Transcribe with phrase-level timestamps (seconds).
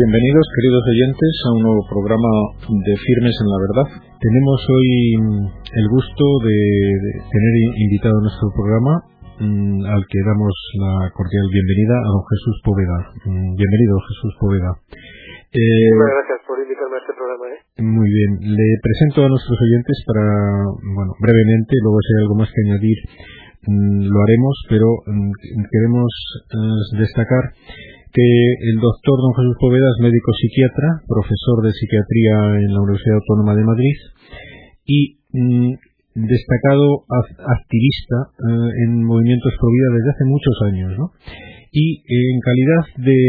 [0.00, 3.88] Bienvenidos, queridos oyentes, a un nuevo programa de Firmes en la Verdad.
[4.16, 4.88] Tenemos hoy
[5.20, 5.44] mm,
[5.76, 6.56] el gusto de,
[7.28, 7.54] tener
[7.84, 9.04] invitado a nuestro programa
[9.44, 12.98] mm, al que damos la cordial bienvenida a don Jesús Poveda.
[13.28, 14.72] Mm, bienvenido, Jesús Poveda.
[15.52, 17.44] Eh, Muchas gracias por invitarme a este programa.
[17.52, 17.58] ¿eh?
[17.84, 20.24] Muy bien, le presento a nuestros oyentes para,
[20.96, 22.98] bueno, brevemente, luego si hay algo más que añadir
[23.68, 24.88] lo haremos, pero
[25.68, 26.08] queremos
[26.48, 27.52] eh, destacar
[28.18, 33.54] el doctor don Jesús Poveda es médico psiquiatra, profesor de psiquiatría en la Universidad Autónoma
[33.54, 33.96] de Madrid
[34.82, 35.74] y mm,
[36.26, 41.06] destacado activista eh, en movimientos pro vida desde hace muchos años, ¿no?
[41.70, 43.20] Y en calidad de,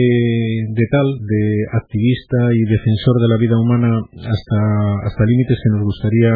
[0.73, 1.43] de, tal, de
[1.77, 4.59] activista y defensor de la vida humana hasta,
[5.05, 6.33] hasta límites que nos gustaría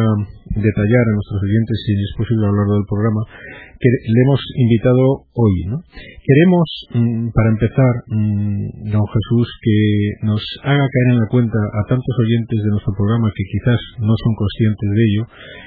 [0.54, 3.22] detallar a nuestros oyentes si es posible a lo largo del programa,
[3.78, 5.54] que le hemos invitado hoy.
[5.68, 5.76] ¿no?
[6.24, 9.80] Queremos, mm, para empezar, mm, don Jesús, que
[10.26, 14.14] nos haga caer en la cuenta a tantos oyentes de nuestro programa que quizás no
[14.16, 15.22] son conscientes de ello,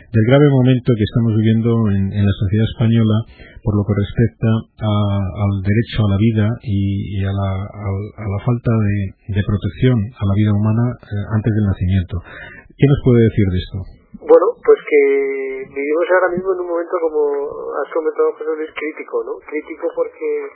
[0.10, 3.18] del grave momento que estamos viviendo en, la sociedad española
[3.64, 4.50] por lo que respecta
[4.82, 8.72] al derecho a la vida y, a, la, falta
[9.30, 12.16] de, protección a la vida humana eh, antes del nacimiento.
[12.74, 13.78] ¿Qué nos puede decir de esto?
[14.26, 19.24] Bueno, pues que vivimos ahora mismo en un momento, como has comentado, José Luis, crítico,
[19.24, 19.34] ¿no?
[19.46, 20.48] Crítico porque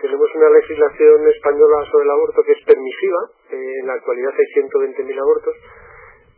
[0.00, 4.62] tenemos una legislación española sobre el aborto que es permisiva, eh, en la actualidad hay
[4.62, 5.54] 120.000 abortos,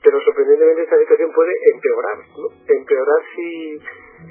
[0.02, 2.48] pero sorprendentemente esta situación puede empeorar, ¿no?
[2.66, 3.78] Empeorar si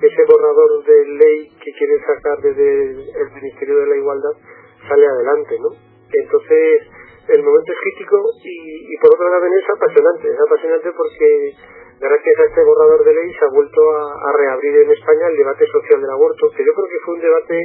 [0.02, 4.35] ese borrador de ley que quiere sacar desde el Ministerio de la Igualdad
[4.87, 5.69] sale adelante, ¿no?
[6.11, 6.81] Entonces,
[7.29, 11.53] el momento es crítico y, por otro lado es apasionante, es apasionante porque
[12.02, 15.66] gracias a este borrador de ley se ha vuelto a, reabrir en España el debate
[15.67, 17.58] social del aborto, que yo creo que fue un debate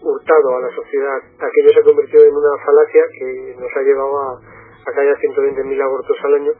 [0.00, 1.20] hurtado a la sociedad.
[1.36, 4.40] Aquello se ha convertido en una falacia que nos ha llevado a,
[4.88, 6.52] a que haya 120.000 abortos al año.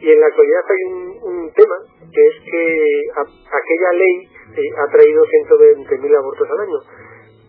[0.00, 0.82] Y en la actualidad hay
[1.22, 1.76] un, tema,
[2.12, 2.64] que es que
[3.16, 6.78] aquella ley eh, ha traído 120.000 abortos al año.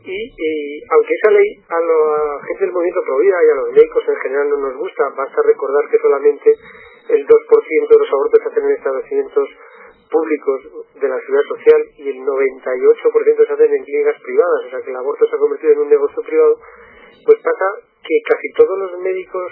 [0.07, 4.15] Y, aunque esa ley a la gente del movimiento pro y a los médicos en
[4.15, 6.55] general no nos gusta, basta recordar que solamente
[7.09, 9.50] el 2% de los abortos se hacen en establecimientos
[10.12, 10.59] públicos
[10.95, 14.91] de la ciudad social y el 98% se hacen en clínicas privadas, o sea que
[14.91, 16.59] el aborto se ha convertido en un negocio privado,
[17.25, 17.68] pues pasa
[18.03, 19.51] que casi todos los médicos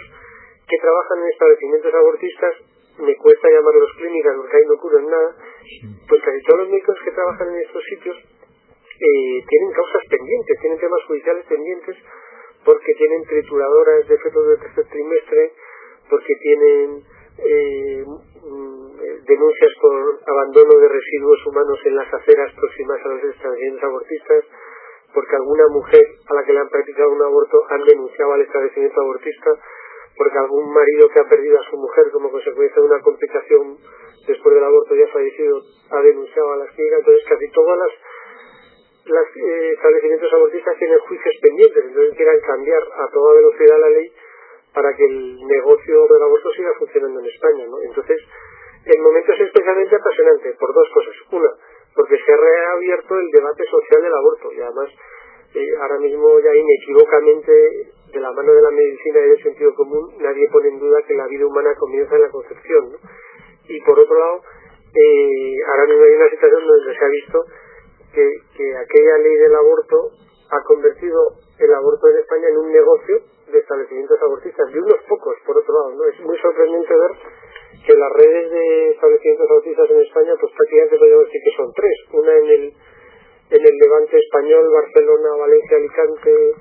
[0.68, 2.54] que trabajan en establecimientos abortistas,
[2.98, 5.36] me cuesta llamarlos clínicas porque ahí no curan nada,
[6.08, 10.80] pues casi todos los médicos que trabajan en estos sitios eh, tienen causas pendientes, tienen
[10.80, 11.98] temas judiciales pendientes
[12.64, 15.52] porque tienen trituradoras de fetos del tercer trimestre,
[16.10, 17.04] porque tienen
[17.56, 24.46] eh, denuncias por abandono de residuos humanos en las aceras próximas a los establecimientos abortistas,
[25.14, 29.02] porque alguna mujer a la que le han practicado un aborto han denunciado al establecimiento
[29.02, 29.52] abortista,
[30.18, 33.78] porque algún marido que ha perdido a su mujer como consecuencia de una complicación
[34.28, 35.62] después del aborto ya fallecido
[35.92, 37.00] ha denunciado a las clínicas.
[37.00, 37.92] Entonces casi todas las
[39.06, 44.12] los eh, establecimientos abortistas tienen juicios pendientes, entonces quieran cambiar a toda velocidad la ley
[44.76, 47.82] para que el negocio del aborto siga funcionando en España, ¿no?
[47.82, 48.20] Entonces,
[48.86, 51.16] el momento es especialmente apasionante por dos cosas.
[51.32, 51.50] Una,
[51.96, 54.90] porque se ha reabierto el debate social del aborto y además
[55.56, 57.52] eh, ahora mismo ya inequívocamente
[58.12, 61.16] de la mano de la medicina y del sentido común nadie pone en duda que
[61.16, 62.98] la vida humana comienza en la concepción, ¿no?
[63.68, 64.42] Y por otro lado,
[64.94, 67.46] eh, ahora mismo hay una situación donde se ha visto
[68.14, 70.12] que, que aquella ley del aborto
[70.50, 75.36] ha convertido el aborto en España en un negocio de establecimientos abortistas, de unos pocos,
[75.46, 75.96] por otro lado.
[75.96, 76.06] ¿no?
[76.06, 77.12] Es muy sorprendente ver
[77.86, 81.96] que las redes de establecimientos abortistas en España, pues prácticamente podríamos decir que son tres.
[82.14, 82.64] Una en el,
[83.52, 86.54] en el Levante español, Barcelona, Valencia, Alicante,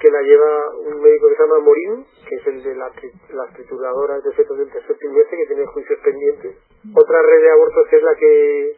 [0.00, 4.24] que la lleva un médico que se llama Morín, que es el de las trituradoras
[4.24, 6.56] de fetos del tercer trimestre, que tiene juicios pendientes.
[6.96, 8.76] Otra red de abortos que es la que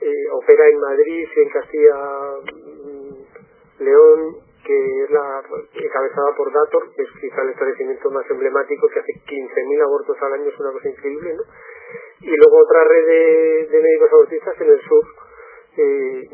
[0.00, 1.96] eh, opera en Madrid y en Castilla
[3.84, 5.42] León que es la
[5.74, 10.32] encabezada por Dator, que es quizá el establecimiento más emblemático, que hace 15.000 abortos al
[10.32, 11.42] año, es una cosa increíble, ¿no?
[12.20, 13.06] Y luego otra red
[13.68, 15.04] de, médicos abortistas en el sur,
[15.76, 16.28] eh,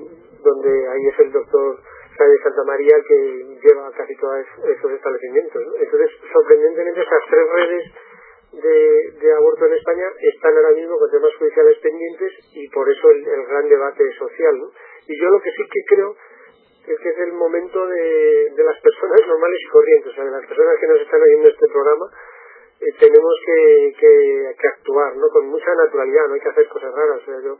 [0.45, 1.81] donde ahí es el doctor
[2.19, 4.45] de Santa María que lleva casi todos
[4.77, 5.67] esos establecimientos.
[5.67, 5.75] ¿no?
[5.77, 7.93] Entonces, sorprendentemente, esas tres redes
[8.53, 13.11] de, de, aborto en España están ahora mismo con temas judiciales pendientes y por eso
[13.11, 14.59] el, el gran debate social.
[14.59, 14.71] ¿no?
[15.07, 16.15] Y yo lo que sí que creo
[16.87, 20.31] es que es el momento de, de las personas normales y corrientes, o sea, de
[20.31, 22.07] las personas que nos están oyendo este programa,
[22.81, 25.29] eh, tenemos que, que, actuar, ¿no?
[25.29, 27.59] Con mucha naturalidad, no hay que hacer cosas raras, o sea, yo,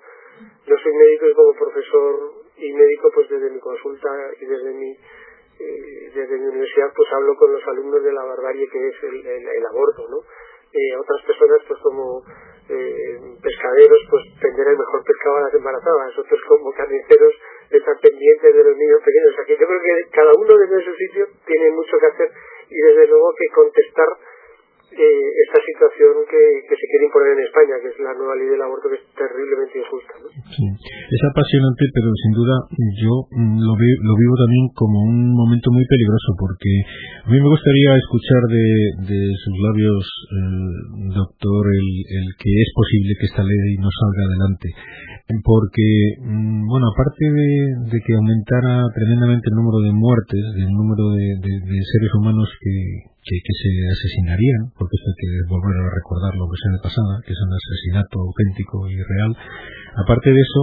[0.67, 4.09] yo soy médico y como profesor y médico, pues desde mi consulta
[4.41, 4.97] y desde mi
[5.61, 9.27] eh, desde mi universidad pues hablo con los alumnos de la barbarie que es el,
[9.27, 10.19] el, aborto, ¿no?
[10.73, 12.25] Eh, otras personas pues como
[12.71, 17.35] eh, pescaderos pues vender el mejor pescado a las embarazadas, otros como carniceros
[17.71, 19.31] están pendientes de los niños pequeños.
[19.33, 22.31] O sea que yo creo que cada uno desde su sitio tiene mucho que hacer
[22.71, 24.09] y desde luego que contestar
[24.91, 28.51] eh, esta situación que, que, se quiere imponer en España, que es la nueva ley
[28.51, 30.15] del aborto, que es terriblemente injusta.
[30.19, 32.55] Es apasionante, pero sin duda
[32.99, 36.73] yo mm, lo, lo vivo también como un momento muy peligroso, porque
[37.23, 38.67] a mí me gustaría escuchar de,
[39.15, 44.23] de sus labios, eh, doctor, el, el que es posible que esta ley no salga
[44.27, 44.69] adelante
[45.45, 45.87] porque,
[46.19, 52.11] mm, bueno, aparte de, que aumentara tremendamente el número de muertes, el número de, seres
[52.19, 52.75] humanos que,
[53.23, 57.33] que, se asesinarían, porque esto hay que volver a recordar que se de pasada, que
[57.33, 59.33] es un asesinato auténtico y real,
[59.97, 60.61] aparte de eso,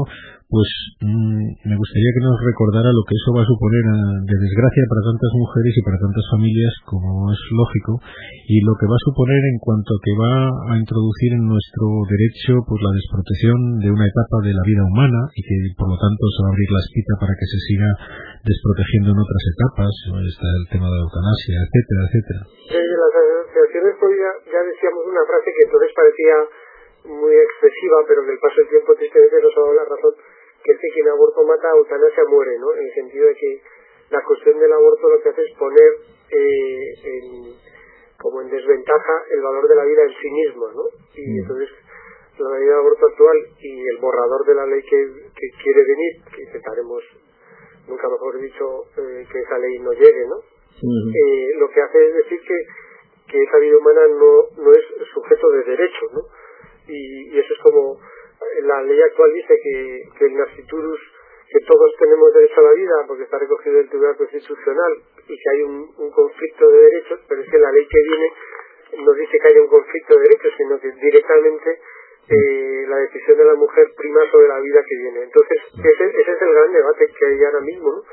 [0.47, 0.69] pues
[1.03, 4.83] mm, me gustaría que nos recordara lo que eso va a suponer ah, de desgracia
[4.87, 7.99] para tantas mujeres y para tantas familias, como es lógico,
[8.47, 10.35] y lo que va a suponer en cuanto a que va
[10.71, 15.21] a introducir en nuestro derecho pues la desprotección de una etapa de la vida humana
[15.35, 17.89] y que por lo tanto se va a abrir la espita para que se siga
[18.47, 19.91] desprotegiendo en otras etapas,
[20.31, 22.41] está el tema de la eutanasia, etcétera, etcétera.
[22.71, 26.35] Las asociaciones ya, ya decíamos una frase que entonces parecía
[27.07, 30.13] muy excesiva, pero en el paso del tiempo tristemente nos ha dado la razón
[30.63, 32.73] que es que quien aborto mata, eutanasia muere, ¿no?
[32.73, 33.61] En el sentido de que
[34.09, 35.91] la cuestión del aborto lo que hace es poner
[36.31, 37.53] eh, en,
[38.17, 40.83] como en desventaja el valor de la vida en sí mismo, ¿no?
[41.15, 41.39] Y mm.
[41.41, 41.69] entonces
[42.39, 44.97] la ley del aborto actual y el borrador de la ley que,
[45.33, 47.03] que quiere venir, que intentaremos,
[47.87, 50.37] nunca mejor dicho, eh, que esa ley no llegue, ¿no?
[50.77, 55.49] eh, lo que hace es decir que, que esa vida humana no, no es sujeto
[55.49, 56.21] de derecho, ¿no?
[56.87, 57.99] Y, y eso es como
[58.63, 60.99] la ley actual dice que, que el nasciturus,
[61.49, 64.93] que todos tenemos derecho a la vida porque está recogido en el Tribunal Constitucional
[65.27, 68.33] y que hay un, un conflicto de derechos, pero es que la ley que viene
[69.03, 71.79] no dice que haya un conflicto de derechos, sino que directamente
[72.29, 75.23] eh, la decisión de la mujer prima sobre la vida que viene.
[75.23, 78.03] Entonces, ese, ese es el gran debate que hay ahora mismo, ¿no?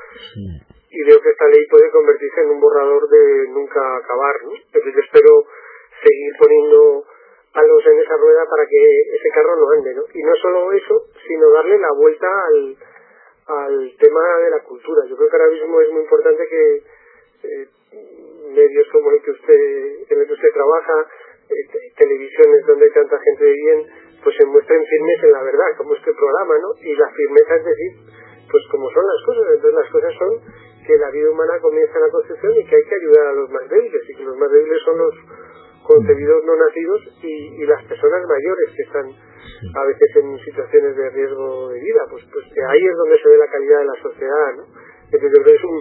[0.89, 4.51] Y veo que esta ley puede convertirse en un borrador de nunca acabar, ¿no?
[4.55, 5.43] Entonces yo espero
[6.01, 7.03] seguir poniendo
[7.55, 8.81] palos en esa rueda para que
[9.15, 10.03] ese carro no ande, ¿no?
[10.13, 12.75] Y no solo eso, sino darle la vuelta al,
[13.47, 15.07] al tema de la cultura.
[15.07, 16.83] Yo creo que ahora mismo es muy importante que
[17.47, 17.67] eh,
[18.51, 21.07] medios como el que usted, en el que usted trabaja,
[21.49, 23.87] eh, televisiones donde hay tanta gente de bien,
[24.21, 26.75] pues se muestren firmes en la verdad, como este programa, ¿no?
[26.81, 27.91] Y la firmeza es decir,
[28.51, 29.43] pues como son las cosas.
[29.55, 30.31] Entonces las cosas son
[30.85, 33.49] que la vida humana comienza en la concepción y que hay que ayudar a los
[33.49, 35.15] más débiles y que los más débiles son los
[35.95, 41.09] concebidos no nacidos y, y, las personas mayores que están a veces en situaciones de
[41.09, 44.01] riesgo de vida, pues, pues que ahí es donde se ve la calidad de la
[44.01, 44.63] sociedad, ¿no?
[45.11, 45.77] Entonces es un,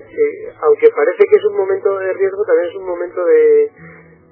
[0.00, 3.70] eh, aunque parece que es un momento de riesgo, también es un momento de,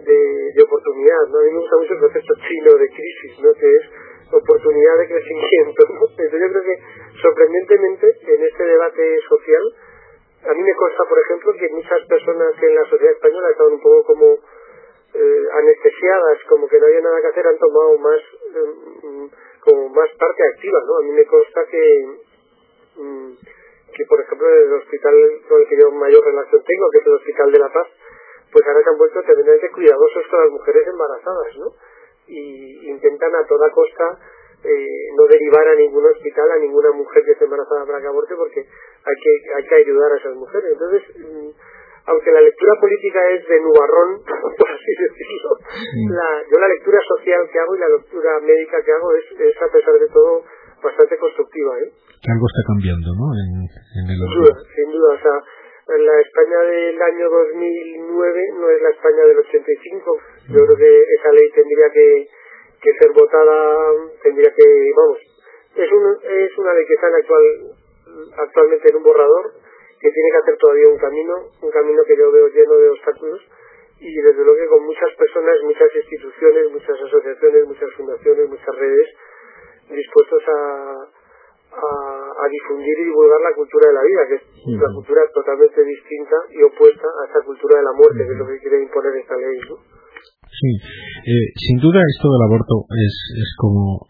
[0.06, 1.38] de, oportunidad, ¿no?
[1.38, 3.52] A mí me gusta mucho el concepto chino de crisis, ¿no?
[3.52, 3.84] Que es
[4.32, 6.00] oportunidad de crecimiento, ¿no?
[6.16, 6.76] Entonces yo creo que
[7.20, 9.64] sorprendentemente en este debate social,
[10.46, 13.82] a mí me consta, por ejemplo, que muchas personas en la sociedad española estaban un
[13.82, 14.25] poco como
[16.66, 18.20] como que no había nada que hacer, han tomado más
[18.54, 19.30] em,
[19.60, 20.98] como más parte activa, ¿no?
[20.98, 22.06] A mí me consta que
[22.96, 23.32] mm,
[23.94, 25.14] que por ejemplo el hospital
[25.48, 27.86] con el que yo mayor relación tengo, que es el Hospital de la Paz,
[28.52, 31.72] pues ahora se han vuelto tremendamente cuidadosos con las mujeres embarazadas, ¿no?
[32.26, 34.18] Y intentan a toda costa
[34.64, 38.34] eh, no derivar a ningún hospital a ninguna mujer que esté embarazada para que aborte
[38.34, 40.72] porque hay que hay que ayudar a esas mujeres.
[40.72, 41.50] Entonces, mm,
[42.06, 44.22] aunque la lectura política es de nubarrón,
[44.58, 45.50] por así decirlo,
[46.14, 49.62] la, yo la lectura social que hago y la lectura médica que hago es, es
[49.62, 50.44] a pesar de todo
[50.82, 51.78] bastante constructiva.
[51.80, 51.90] ¿eh?
[51.90, 53.26] Algo está cambiando, ¿no?
[53.34, 55.08] En, en el sin duda, sin duda.
[55.14, 55.36] O sea,
[55.98, 60.18] la España del año 2009 no es la España del 85.
[60.50, 62.28] Yo creo que esa ley tendría que,
[62.82, 63.90] que ser votada,
[64.22, 65.18] tendría que, vamos,
[65.74, 67.44] es, un, es una ley que está en actual,
[68.38, 69.52] actualmente en un borrador
[70.00, 73.38] que tiene que hacer todavía un camino, un camino que yo veo lleno de obstáculos
[74.02, 79.06] y desde luego que con muchas personas, muchas instituciones, muchas asociaciones, muchas fundaciones, muchas redes
[79.86, 81.06] dispuestos a,
[81.70, 86.36] a, difundir y divulgar la cultura de la vida, que es una cultura totalmente distinta
[86.50, 89.36] y opuesta a esa cultura de la muerte, que es lo que quiere imponer esta
[89.38, 89.58] ley.
[89.62, 90.70] Sí,
[91.30, 94.02] eh, sin duda esto del aborto es, es como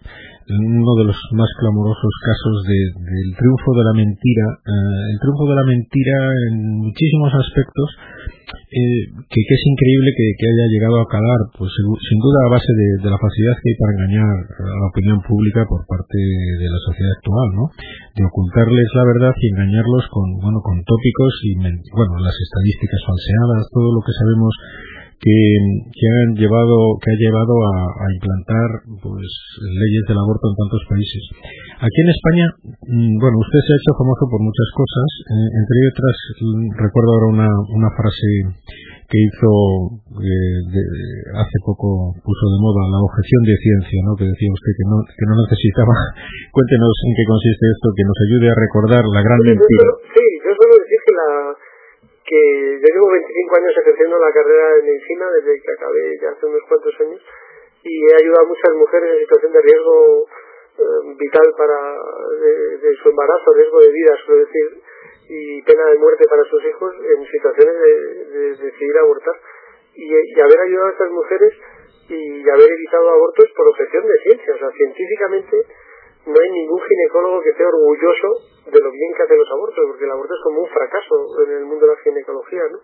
[0.87, 5.57] uno de los más clamorosos casos del triunfo de la mentira, eh, el triunfo de
[5.59, 7.89] la mentira en muchísimos aspectos,
[8.71, 13.11] eh, que, es increíble que, haya llegado a calar, pues sin duda a base de,
[13.11, 17.19] la facilidad que hay para engañar a la opinión pública por parte de la sociedad
[17.19, 17.65] actual, ¿no?
[18.15, 21.51] De ocultarles la verdad y engañarlos con, bueno, con tópicos y,
[21.91, 24.55] bueno, las estadísticas falseadas, todo lo que sabemos
[25.21, 25.39] que,
[25.93, 28.69] que han llevado que ha llevado a, implantar
[29.03, 29.29] pues
[29.61, 31.23] leyes del aborto en tantos países.
[31.83, 32.47] Aquí en España,
[32.87, 37.11] mm, bueno, usted se ha hecho famoso por muchas cosas, eh, entre otras mm, recuerdo
[37.13, 38.29] ahora una, una frase
[39.07, 39.51] que hizo
[40.19, 40.61] eh,
[41.39, 44.19] hace poco puso de moda la objeción de ciencia, ¿no?
[44.19, 45.95] Que decía usted que no que no necesitaba.
[46.55, 49.87] Cuéntenos en qué consiste esto, que nos ayude a recordar la gran mentira.
[50.11, 51.31] Sí, yo suelo decir que la
[52.27, 56.47] que yo llevo 25 años ejerciendo la carrera de medicina desde que acabé ya hace
[56.47, 57.23] unos cuantos años
[57.83, 60.27] y he ayudado a muchas mujeres en situación de riesgo
[60.77, 61.79] eh, vital para
[62.83, 64.83] de, su embarazo, riesgo de vida, suelo decir,
[65.29, 69.35] y pena de muerte para sus hijos en situaciones de, decidir abortar.
[69.95, 71.55] Y, y, haber ayudado a estas mujeres
[72.09, 74.55] y haber evitado abortos por objeción de ciencia.
[74.55, 75.65] O sea, científicamente
[76.27, 78.29] no hay ningún ginecólogo que esté orgulloso
[78.67, 81.15] de lo bien que hacen los abortos, porque el aborto es como un fracaso
[81.47, 82.79] en el mundo de la ginecología, ¿no?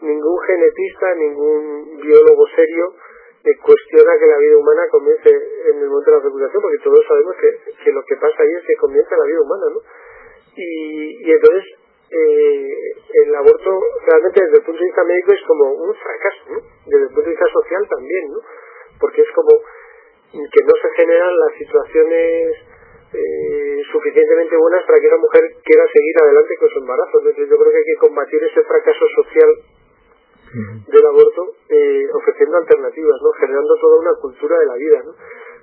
[0.00, 2.94] Ningún genetista, ningún biólogo serio
[3.44, 7.04] eh, cuestiona que la vida humana comience en el momento de la fecundación, porque todos
[7.06, 9.80] sabemos que, que lo que pasa ahí es que comienza la vida humana, ¿no?
[10.56, 11.64] Y, y entonces
[12.10, 16.58] eh, el aborto realmente desde el punto de vista médico es como un fracaso, ¿no?
[16.86, 18.40] Desde el punto de vista social también, ¿no?
[18.98, 19.52] Porque es como
[20.32, 22.56] que no se generan las situaciones
[24.40, 27.18] suficientemente buenas para que una mujer quiera seguir adelante con su embarazo.
[27.18, 29.50] Entonces yo creo que hay que combatir ese fracaso social
[30.88, 33.30] del aborto eh, ofreciendo alternativas, ¿no?
[33.38, 35.02] generando toda una cultura de la vida.
[35.04, 35.12] ¿no?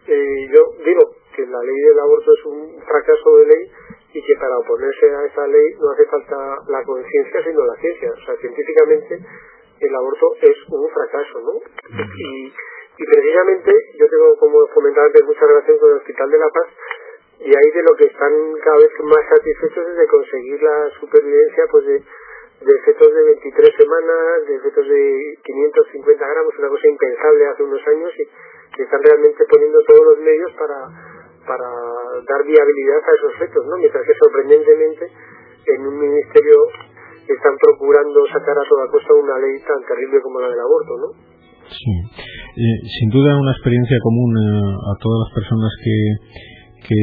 [0.07, 1.01] Eh, yo digo
[1.35, 3.71] que la ley del aborto es un fracaso de ley
[4.13, 6.37] y que para oponerse a esa ley no hace falta
[6.69, 8.11] la conciencia sino la ciencia.
[8.11, 9.19] O sea, científicamente
[9.79, 11.53] el aborto es un fracaso, ¿no?
[12.17, 12.53] Y
[12.99, 16.65] y precisamente yo tengo, como comentaba antes, mucha relación con el Hospital de la Paz
[17.39, 18.33] y ahí de lo están
[18.65, 24.33] cada vez más satisfechos de conseguir la supervivencia pues de, de fetos de 23 semanas,
[24.49, 28.25] de fetos de 550 gramos, una cosa impensable hace unos años y
[28.73, 30.81] que están realmente poniendo todos los medios para,
[31.45, 31.69] para
[32.25, 33.77] dar viabilidad a esos fetos, ¿no?
[33.77, 35.05] Mientras que sorprendentemente
[35.77, 36.57] en un ministerio
[37.21, 41.09] están procurando sacar a toda costa una ley tan terrible como la del aborto, ¿no?
[41.69, 46.56] Sí, eh, sin duda una experiencia común eh, a todas las personas que,
[46.87, 47.01] que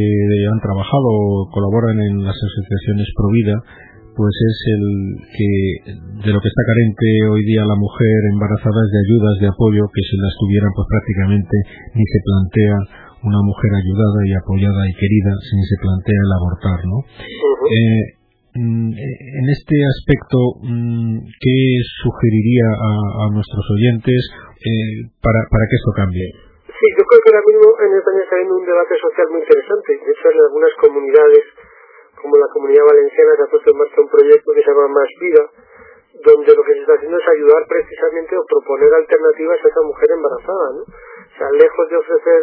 [0.48, 3.56] han trabajado o colaboran en las asociaciones Provida,
[4.16, 4.84] pues es el
[5.28, 5.50] que
[6.24, 9.82] de lo que está carente hoy día la mujer embarazada es de ayudas, de apoyo,
[9.90, 11.56] que si las tuvieran pues prácticamente
[11.98, 12.76] ni se plantea
[13.26, 16.98] una mujer ayudada y apoyada y querida, ni se plantea el abortar, ¿no?
[18.54, 21.58] Mm, en este aspecto, mm, ¿qué
[22.06, 24.20] sugeriría a, nuestros oyentes
[24.62, 26.53] eh, para, para que esto cambie?
[26.74, 29.90] Sí, yo creo que ahora mismo en España está habiendo un debate social muy interesante.
[29.94, 31.44] De hecho, en algunas comunidades,
[32.20, 35.10] como la comunidad valenciana, se ha puesto en marcha un proyecto que se llama Más
[35.20, 35.44] Vida,
[36.24, 40.08] donde lo que se está haciendo es ayudar precisamente o proponer alternativas a esa mujer
[40.18, 40.66] embarazada.
[40.74, 40.82] ¿no?
[40.82, 42.40] O sea, lejos de ofrecer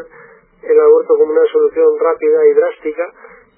[0.64, 3.06] el aborto como una solución rápida y drástica,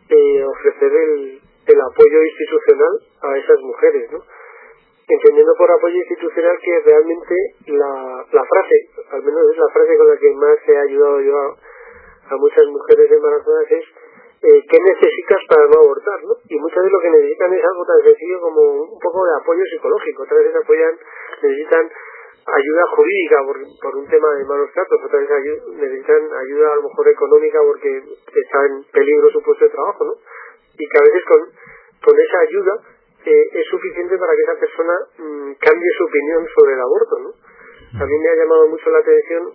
[0.09, 4.19] eh, ofrecer el, el apoyo institucional a esas mujeres, ¿no?
[5.05, 7.35] Entendiendo por apoyo institucional que realmente
[7.67, 8.77] la, la frase,
[9.11, 13.11] al menos es la frase con la que más he ayudado yo a, muchas mujeres
[13.11, 13.85] embarazadas es
[14.43, 16.23] eh, ¿qué necesitas para no abortar?
[16.23, 16.35] ¿no?
[16.49, 19.63] Y muchas veces lo que necesitan es algo tan sencillo como un poco de apoyo
[19.71, 20.97] psicológico, otras veces apoyan,
[21.43, 21.89] necesitan
[22.43, 26.83] ayuda jurídica por, por un tema de malos tratos, otras veces necesitan ayuda a lo
[26.83, 28.03] mejor económica porque
[28.35, 30.13] está en peligro su puesto de trabajo, ¿no?
[30.75, 31.39] y que a veces con,
[32.03, 32.73] con esa ayuda
[33.25, 37.19] eh, es suficiente para que esa persona mm, cambie su opinión sobre el aborto.
[37.19, 37.29] ¿no?
[37.93, 39.53] A mí me ha llamado mucho la atención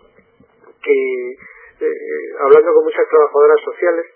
[0.88, 1.36] que,
[1.84, 4.06] eh, hablando con muchas trabajadoras sociales,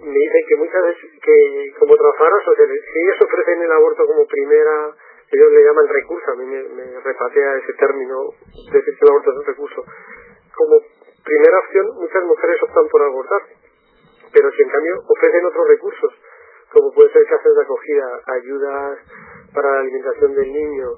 [0.00, 1.36] me dicen que muchas veces, que
[1.78, 4.96] como trabajadoras sociales, si ellas ofrecen el aborto como primera,
[5.30, 8.16] ellos le llaman recurso, a mí me, me repatea ese término
[8.72, 9.84] de decir que el aborto es un recurso,
[10.56, 10.80] como
[11.20, 13.42] primera opción muchas mujeres optan por abortar
[14.32, 16.12] pero si en cambio ofrecen otros recursos,
[16.72, 18.98] como puede ser casas de acogida, ayudas
[19.52, 20.88] para la alimentación del niño,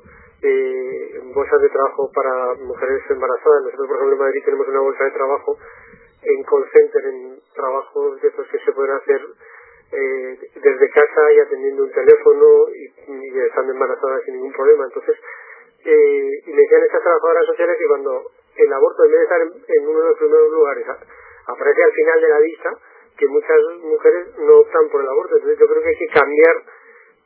[0.42, 3.62] eh, bolsas de trabajo para mujeres embarazadas.
[3.64, 5.58] Nosotros, por ejemplo, en Madrid tenemos una bolsa de trabajo
[6.22, 9.20] en call center, en trabajos de estos que se pueden hacer
[9.92, 14.84] eh, desde casa y atendiendo un teléfono y, y, estando embarazadas sin ningún problema.
[14.84, 15.16] Entonces,
[15.84, 19.40] eh, y me decían estas trabajadoras sociales que cuando el aborto, en vez de estar
[19.40, 20.86] en, en uno de los primeros lugares,
[21.46, 22.70] aparece al final de la lista
[23.16, 25.36] que muchas mujeres no optan por el aborto.
[25.36, 26.56] Entonces yo creo que hay que cambiar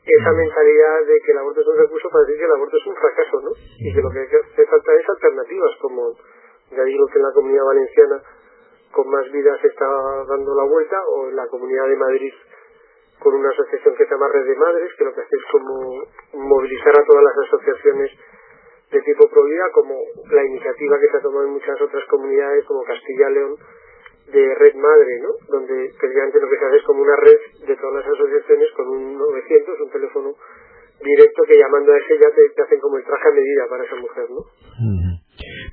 [0.06, 2.86] esa mentalidad de que el aborto es un recurso para decir que el aborto es
[2.86, 3.50] un fracaso, ¿no?
[3.78, 6.14] Y que lo que hace falta es alternativas, como
[6.70, 8.22] ya digo que en la comunidad valenciana
[8.92, 9.86] con más vida se está
[10.28, 12.32] dando la vuelta, o en la comunidad de Madrid
[13.18, 16.04] con una asociación que se llama Red de Madres, que lo que hace es como
[16.34, 18.10] movilizar a todas las asociaciones
[18.92, 19.94] de tipo Provida, como
[20.30, 23.56] la iniciativa que se ha tomado en muchas otras comunidades, como Castilla-León,
[24.32, 25.30] de Red Madre, ¿no?
[25.48, 28.86] Donde precisamente lo que se hace es como una red de todas las asociaciones con
[28.88, 30.28] un 900, un teléfono
[31.02, 33.98] directo que llamando a ese ya te, hacen como el traje a medida para esa
[34.00, 34.42] mujer, ¿no?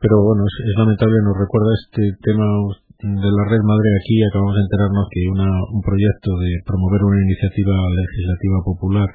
[0.04, 2.48] Pero bueno, es, lamentable, nos recuerda este tema
[3.04, 7.20] de la red madre aquí, acabamos de enterarnos que una, un proyecto de promover una
[7.24, 9.10] iniciativa legislativa popular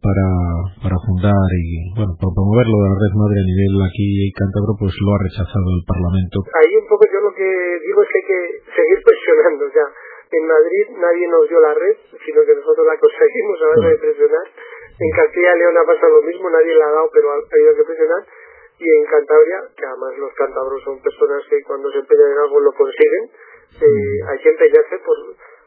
[0.00, 0.28] para,
[0.80, 4.72] para fundar y, bueno, para promoverlo de la red madre a nivel aquí en Cántabro,
[4.80, 6.36] pues lo ha rechazado el Parlamento.
[6.56, 7.04] Ahí un poco
[7.90, 9.86] digo es que hay que seguir presionando, o sea,
[10.30, 13.98] en Madrid nadie nos dio la red, sino que nosotros la conseguimos a base de
[13.98, 14.46] presionar.
[15.00, 17.74] En Castilla y León ha pasado lo mismo, nadie la ha dado, pero ha habido
[17.74, 18.22] que presionar.
[18.78, 22.60] Y en Cantabria, que además los cántabros son personas que cuando se empeñan en algo
[22.60, 23.24] lo consiguen,
[23.82, 25.16] eh, hay que empeñarse por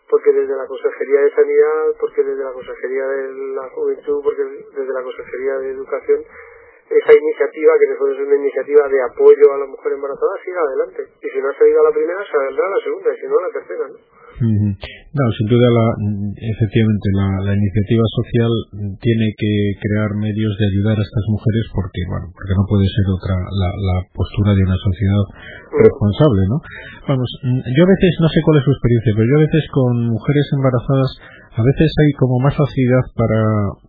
[0.10, 4.94] porque desde la Consejería de Sanidad, porque desde la Consejería de la Juventud, porque desde
[4.94, 6.24] la Consejería de Educación,
[6.94, 11.02] esa iniciativa, que después es una iniciativa de apoyo a la mujer embarazada, siga adelante.
[11.22, 13.36] Y si no ha salido a la primera, saldrá a la segunda, y si no,
[13.38, 13.86] a la tercera.
[13.90, 13.98] ¿no?
[14.44, 15.88] No, sin duda, la,
[16.36, 18.52] efectivamente, la, la, iniciativa social
[18.98, 23.06] tiene que crear medios de ayudar a estas mujeres porque, bueno, porque no puede ser
[23.14, 25.24] otra la, la postura de una sociedad
[25.86, 26.58] responsable, ¿no?
[27.08, 29.94] Vamos, yo a veces, no sé cuál es su experiencia, pero yo a veces con
[30.18, 31.10] mujeres embarazadas,
[31.54, 33.42] a veces hay como más facilidad para,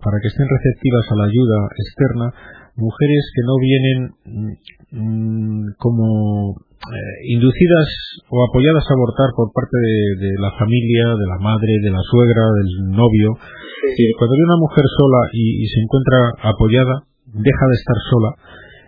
[0.04, 2.26] para que estén receptivas a la ayuda externa,
[2.76, 3.98] mujeres que no vienen
[4.90, 7.88] mmm, como eh, inducidas
[8.28, 9.78] o apoyadas a abortar por parte
[10.20, 13.40] de, la familia, de la madre, de la suegra, del novio.
[14.18, 18.30] cuando ve una mujer sola y, se encuentra apoyada, deja de estar sola,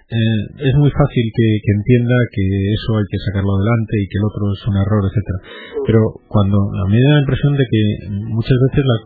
[0.06, 2.44] eh, es muy fácil que, entienda que
[2.76, 5.38] eso hay que sacarlo adelante y que el otro es un error, etcétera.
[5.88, 7.82] Pero cuando a mí me da la impresión de que
[8.28, 8.96] muchas veces la,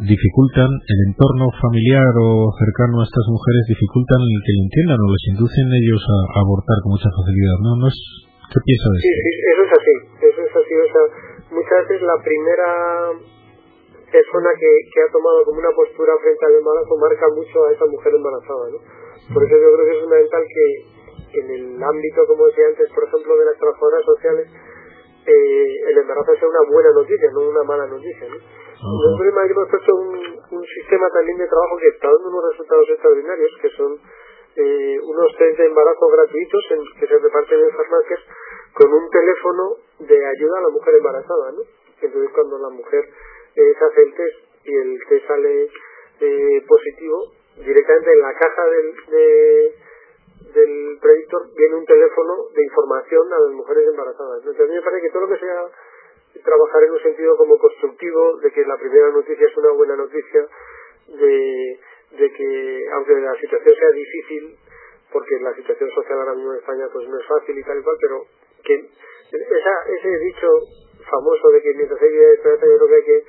[0.00, 5.08] dificultan el entorno familiar o cercano a estas mujeres dificultan el que lo entiendan o
[5.12, 7.98] les inducen ellos a, abortar con mucha facilidad no no es
[8.48, 11.04] qué piensa de eso sí, eso es así eso es así o sea
[11.52, 12.68] muchas veces la primera
[14.08, 17.84] persona que, que ha tomado como una postura frente al embarazo marca mucho a esa
[17.84, 18.78] mujer embarazada ¿no?
[19.36, 20.64] por eso yo creo que es fundamental que
[21.44, 24.46] en el ámbito como decía antes por ejemplo de las trabajadoras sociales
[25.30, 28.36] eh, el embarazo sea una buena noticia no una mala noticia ¿no?
[28.80, 30.16] Nosotros en Madrid hemos puesto un,
[30.56, 34.00] un, sistema también de trabajo que está dando unos resultados extraordinarios, que son
[34.56, 38.20] eh, unos test de embarazo gratuitos en, que se reparten en farmacias
[38.72, 41.52] con un teléfono de ayuda a la mujer embarazada.
[41.52, 41.60] ¿no?
[42.00, 43.04] Entonces cuando la mujer
[43.54, 45.68] eh, se hace el test y el test sale
[46.20, 49.74] eh, positivo, directamente en la caja del, de,
[50.54, 54.38] del predictor viene un teléfono de información a las mujeres embarazadas.
[54.38, 55.64] Entonces a mí me parece que todo lo que sea
[56.44, 60.46] trabajar en un sentido como constructivo, de que la primera noticia es una buena noticia,
[61.08, 61.80] de,
[62.18, 64.56] de que aunque la situación sea difícil,
[65.12, 67.82] porque la situación social ahora mismo en España pues no es fácil y tal y
[67.82, 68.24] cual, pero
[68.64, 70.48] que esa, ese dicho
[71.10, 73.24] famoso de que mientras hay vida de esperanza yo creo que hay que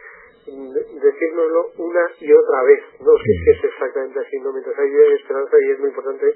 [0.46, 4.52] decírnoslo una y otra vez, no sé si es exactamente así, ¿no?
[4.52, 6.36] mientras hay vida de esperanza y es muy importante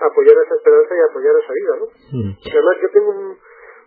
[0.00, 1.86] apoyar esa esperanza y apoyar esa vida, ¿no?
[2.52, 3.38] Además yo tengo un,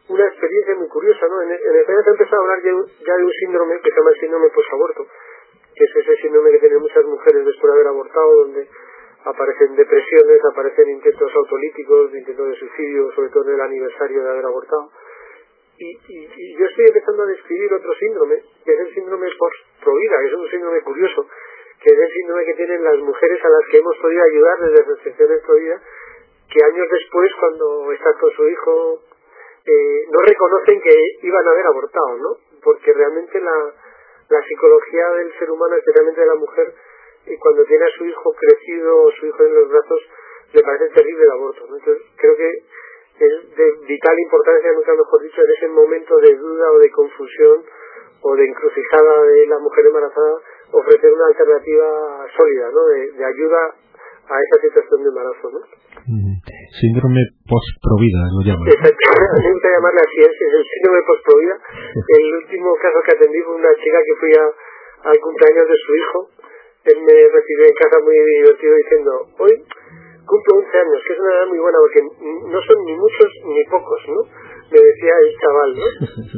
[0.10, 1.42] una experiencia muy curiosa, ¿no?
[1.42, 4.12] En, en España se ha empezado a hablar ya, de un síndrome que se llama
[4.12, 5.08] el síndrome posaborto,
[5.76, 8.68] que es ese síndrome que tienen muchas mujeres después de haber abortado, donde
[9.24, 14.46] aparecen depresiones, aparecen intentos autolíticos, intentos de suicidio, sobre todo en el aniversario de haber
[14.46, 14.92] abortado.
[15.78, 20.28] Y, y, yo estoy empezando a describir otro síndrome, que es el síndrome post-provida, que
[20.28, 21.26] es un síndrome curioso,
[21.82, 24.84] que es el síndrome que tienen las mujeres a las que hemos podido ayudar desde
[24.84, 25.82] Recepciones Provida,
[26.52, 29.02] que años después, cuando estás con su hijo
[29.66, 32.38] eh, no reconocen que iban a haber abortado, ¿no?
[32.64, 33.74] Porque realmente la,
[34.48, 36.74] psicología del ser humano, especialmente de la mujer,
[37.26, 40.02] y cuando tiene a su hijo crecido o su hijo en los brazos,
[40.54, 41.68] le parece terrible el aborto.
[41.68, 41.78] ¿no?
[41.78, 42.50] Entonces, creo que
[43.20, 47.66] es de vital importancia, nunca mejor dicho, en ese momento de duda o de confusión
[48.22, 52.82] o de encrucijada de la mujer embarazada, ofrecer una alternativa sólida, ¿no?
[52.88, 53.62] De, de ayuda
[54.32, 55.62] a esa situación de embarazo, ¿no?
[56.80, 58.68] Síndrome post-provida, lo llaman.
[58.72, 59.06] Exacto,
[59.44, 61.56] me gusta llamarle así, es, el síndrome post-provida.
[62.16, 64.46] El último caso que atendí fue una chica que fui a,
[65.12, 66.18] al cumpleaños de su hijo.
[66.82, 69.54] Él me recibió en casa muy divertido diciendo, hoy
[70.26, 73.62] cumplo 11 años, que es una edad muy buena porque no son ni muchos ni
[73.68, 74.22] pocos, ¿no?
[74.72, 75.88] Me decía el chaval, ¿no?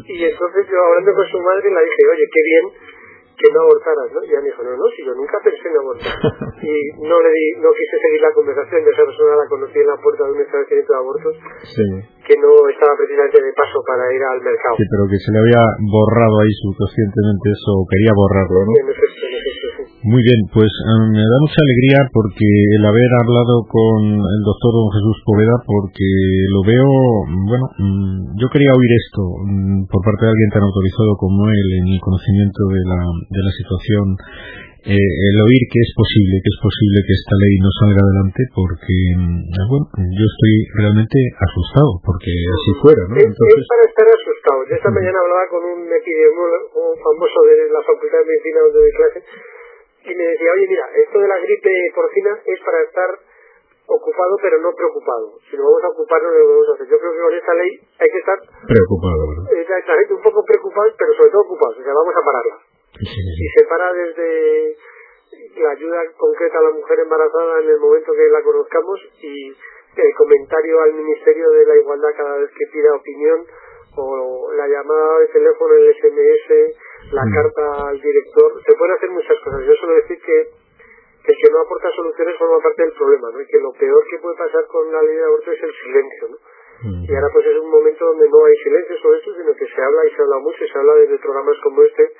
[0.13, 2.65] Y entonces yo hablando con su madre le dije, oye, qué bien
[3.33, 4.19] que no abortaras, ¿no?
[4.23, 6.15] Y ella me dijo, no, no, si yo nunca pensé en abortar.
[6.63, 9.87] Y no le di, no quise seguir la conversación, de esa persona la conocí en
[9.91, 11.33] la puerta de un establecimiento de abortos,
[11.67, 11.85] Sí.
[12.23, 14.75] que no estaba precisamente de paso para ir al mercado.
[14.79, 18.71] Sí, pero que se le había borrado ahí subconscientemente eso, o quería borrarlo, ¿no?
[18.79, 19.72] En efecto, en efecto, sí.
[20.03, 24.71] Muy bien, pues eh, me da mucha alegría porque el haber hablado con el doctor
[24.75, 26.03] don Jesús Poveda, porque
[26.51, 26.91] lo veo,
[27.47, 31.67] bueno, mm, yo quería oír esto mm, por parte de alguien tan autorizado como él
[31.79, 32.99] en el conocimiento de la,
[33.31, 34.05] de la situación,
[34.91, 38.41] eh, el oír que es posible, que es posible que esta ley no salga adelante,
[38.51, 39.39] porque, mm,
[39.71, 43.15] bueno, yo estoy realmente asustado, porque así fuera, ¿no?
[43.15, 44.59] Es, es Entonces, para estar asustado.
[44.67, 48.91] Yo esta mañana hablaba con un epidemiólogo famoso de la Facultad de Medicina donde doy
[48.99, 49.19] clase
[50.03, 53.09] y me decía, oye, mira, esto de la gripe porcina es para estar
[53.87, 55.39] ocupado pero no preocupado.
[55.49, 56.87] Si no vamos a ocuparnos lo vamos a hacer.
[56.87, 59.59] Yo creo que con esta ley hay que estar preocupado, ¿verdad?
[59.59, 61.77] exactamente un poco preocupados, pero sobre todo ocupados.
[61.79, 62.55] O sea, vamos a pararla.
[62.93, 63.43] Sí, sí, sí.
[63.43, 64.77] Y se para desde
[65.57, 70.15] la ayuda concreta a la mujer embarazada en el momento que la conozcamos y el
[70.17, 73.45] comentario al Ministerio de la Igualdad cada vez que pida opinión
[73.95, 76.75] o la llamada de teléfono, el SMS,
[77.13, 77.33] la Mm.
[77.33, 78.49] carta al director.
[78.65, 79.61] Se pueden hacer muchas cosas.
[79.65, 80.37] Yo suelo decir que,
[81.23, 83.39] que el que no aporta soluciones forma parte del problema, ¿no?
[83.41, 86.27] Y que lo peor que puede pasar con la ley de aborto es el silencio,
[86.29, 86.37] ¿no?
[86.83, 87.03] Mm.
[87.07, 89.81] Y ahora pues es un momento donde no hay silencio sobre esto, sino que se
[89.81, 92.11] habla y se habla mucho y se habla desde programas como este,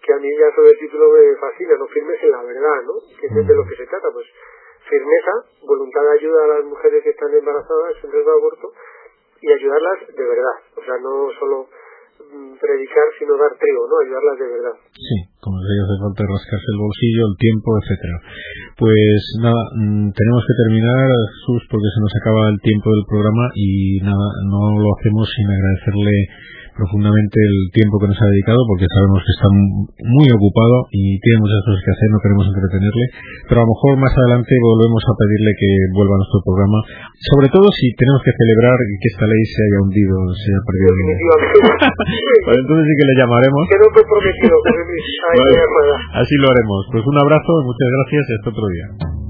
[0.00, 2.94] que a mí ya sobre el título me fascina, no firmes en la verdad, ¿no?
[3.20, 4.26] Que es de lo que se trata, pues
[4.88, 5.32] firmeza,
[5.66, 8.72] voluntad de ayuda a las mujeres que están embarazadas en riesgo de aborto
[9.42, 11.89] y ayudarlas de verdad, o sea, no solo mm,
[12.60, 13.94] predicar, sino dar trigo, ¿no?
[14.04, 14.76] Ayudarlas de verdad.
[14.92, 18.16] Sí, como si hace falta rascarse el bolsillo, el tiempo, etcétera.
[18.76, 23.44] Pues nada, mm, tenemos que terminar, Jesús, porque se nos acaba el tiempo del programa
[23.56, 26.16] y nada, no lo hacemos sin agradecerle
[26.80, 29.48] profundamente el tiempo que nos ha dedicado, porque sabemos que está
[30.00, 33.04] muy ocupado y tiene muchas cosas que hacer, no queremos entretenerle,
[33.44, 36.78] pero a lo mejor más adelante volvemos a pedirle que vuelva a nuestro programa,
[37.36, 40.90] sobre todo si tenemos que celebrar que esta ley se haya hundido, se haya perdido.
[42.48, 43.62] Pues entonces sí que le llamaremos.
[43.68, 44.56] Quedó comprometido.
[46.24, 46.80] Así lo haremos.
[46.96, 49.29] Pues un abrazo, muchas gracias y hasta otro día.